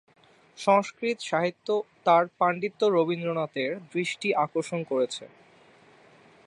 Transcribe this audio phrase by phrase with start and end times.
[0.57, 5.23] সংস্কৃত সাহিত্যে তার পাণ্ডিত্য রবীন্দ্রনাথের দৃষ্টি আকর্ষণ করেছে।